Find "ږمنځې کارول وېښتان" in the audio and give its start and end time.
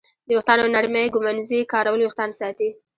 1.13-2.29